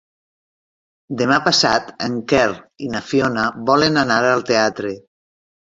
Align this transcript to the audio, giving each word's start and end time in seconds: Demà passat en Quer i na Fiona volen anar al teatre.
Demà 1.19 1.37
passat 1.49 1.91
en 2.07 2.17
Quer 2.33 2.47
i 2.87 2.91
na 2.97 3.03
Fiona 3.11 3.47
volen 3.71 4.03
anar 4.07 4.21
al 4.31 4.45
teatre. 4.53 4.99